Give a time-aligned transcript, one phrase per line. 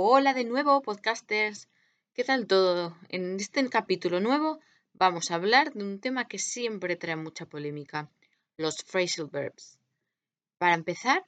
[0.00, 1.68] Hola de nuevo, podcasters.
[2.14, 2.96] ¿Qué tal todo?
[3.08, 4.60] En este capítulo nuevo
[4.92, 8.08] vamos a hablar de un tema que siempre trae mucha polémica,
[8.56, 9.76] los phrasal verbs.
[10.56, 11.26] Para empezar,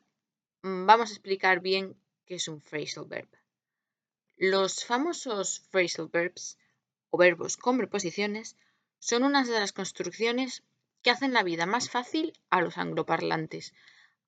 [0.63, 1.97] mm, vamos a explicar bien
[2.27, 3.29] qué es un phrasal verb.
[4.37, 6.57] Los famosos phrasal verbs
[7.11, 8.55] o verbos con preposiciones
[9.01, 10.63] son unas de las construcciones
[11.03, 13.75] que hacen la vida más fácil a los angloparlantes,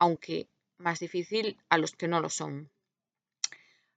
[0.01, 0.49] aunque
[0.79, 2.73] más difícil a los que no lo son.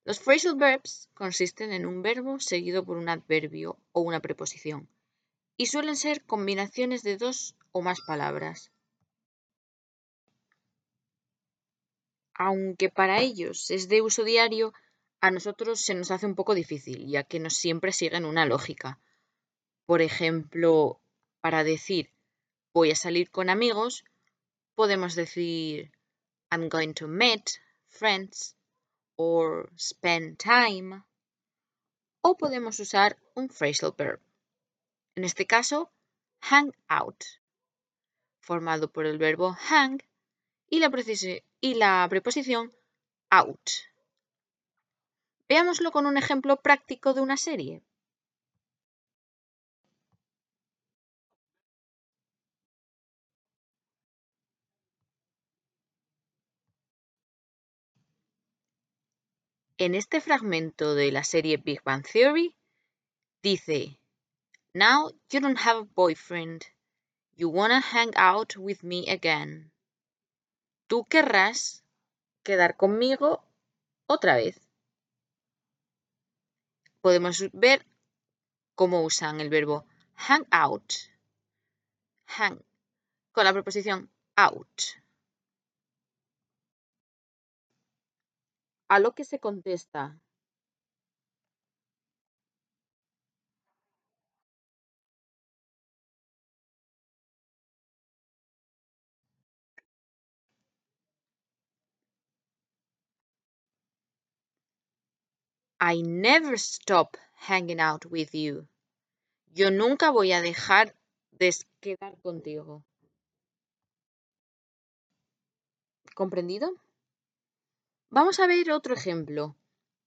[0.06, 4.88] Los phrasal verbs consisten en un verbo seguido por un adverbio o una preposición
[5.58, 8.72] y suelen ser combinaciones de dos o más palabras.
[12.36, 14.74] Aunque para ellos es de uso diario,
[15.22, 19.00] a nosotros se nos hace un poco difícil, ya que no siempre siguen una lógica.
[19.88, 21.00] Por ejemplo,
[21.42, 22.12] para decir
[22.74, 24.04] voy a salir con amigos,
[24.76, 25.92] podemos decir
[26.52, 28.56] I'm going to meet friends
[29.16, 31.04] or spend time.
[32.22, 34.20] O podemos usar un phrasal verb.
[35.16, 35.92] En este caso,
[36.42, 37.24] hang out,
[38.40, 40.02] formado por el verbo hang
[40.70, 40.92] y la,
[41.62, 42.74] y la preposición
[43.30, 43.70] out.
[45.48, 47.82] Veámoslo con un ejemplo práctico de una serie.
[59.78, 62.56] En este fragmento de la serie Big Bang Theory
[63.44, 64.00] dice,
[64.74, 66.66] Now you don't have a boyfriend.
[67.36, 69.72] You wanna hang out with me again.
[70.88, 71.84] Tú querrás
[72.44, 73.44] quedar conmigo
[74.08, 74.62] otra vez.
[77.02, 77.86] Podemos ver
[78.76, 80.94] cómo usan el verbo hang out,
[82.28, 82.64] hang,
[83.34, 85.05] con la preposición out.
[88.88, 90.20] A lo que se contesta
[105.82, 108.68] I never stop hanging out with you.
[109.54, 110.96] Yo nunca voy a dejar
[111.32, 112.84] de quedar contigo.
[116.16, 116.72] ¿Comprendido?
[118.16, 119.58] Vamos a ver otro ejemplo.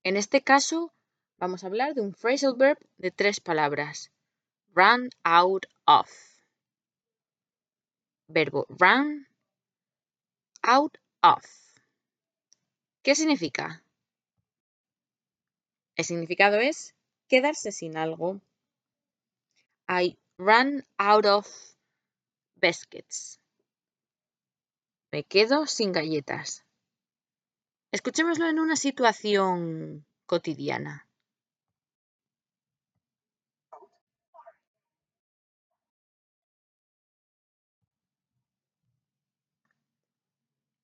[0.03, 0.95] En este caso,
[1.37, 4.11] vamos a hablar de un phrasal verb de tres palabras.
[4.75, 6.09] Run out of.
[8.27, 9.29] Verbo run
[10.63, 11.45] out of.
[13.03, 13.85] ¿Qué significa?
[15.95, 16.95] El significado es
[17.29, 18.41] quedarse sin algo.
[19.87, 21.47] I run out of
[22.55, 23.39] biscuits.
[25.13, 26.65] Me quedo sin galletas.
[27.91, 31.09] Escuchémoslo en una situación cotidiana.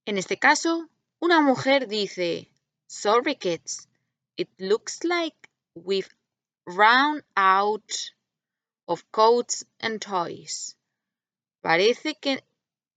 [0.07, 0.89] En este caso,
[1.21, 2.51] una mujer dice,
[2.87, 3.89] Sorry kids,
[4.37, 5.37] it looks like
[5.75, 6.09] we've
[6.65, 7.93] run out
[8.87, 10.77] of coats and toys.
[11.63, 12.45] Parece que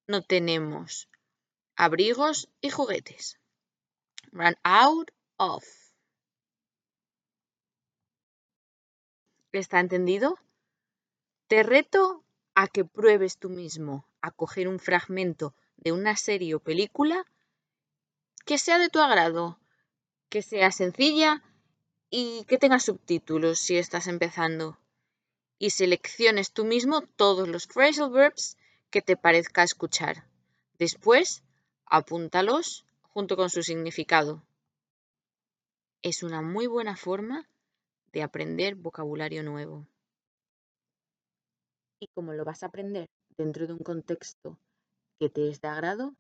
[0.08, 1.10] no tenemos
[1.76, 3.38] abrigos y juguetes.
[4.32, 5.64] Run out of.
[9.52, 10.38] ¿Está entendido?
[11.48, 12.24] Te reto
[12.54, 17.26] a que pruebes tú mismo a coger un fragmento de una serie o película
[18.46, 19.60] que sea de tu agrado,
[20.30, 21.44] que sea sencilla
[22.10, 24.78] y que tenga subtítulos si estás empezando.
[25.60, 28.58] Y selecciones tú mismo todos los phrasal verbs
[28.90, 30.26] que te parezca escuchar.
[30.78, 31.44] Después,
[31.86, 32.87] apúntalos
[33.18, 34.44] junto con su significado.
[36.04, 37.50] Es una muy buena forma
[38.14, 39.88] de aprender vocabulario nuevo.
[42.00, 44.60] Y como lo vas a aprender dentro de un contexto
[45.20, 46.14] que te es de agrado,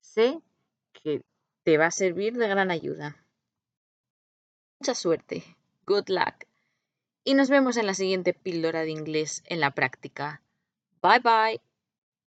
[0.00, 0.40] sé
[0.92, 1.22] que
[1.64, 3.16] te va a servir de gran ayuda.
[4.78, 5.42] Mucha suerte.
[5.86, 6.44] Good luck.
[7.24, 10.40] Y nos vemos en la siguiente píldora de inglés en la práctica.
[11.02, 11.67] Bye bye.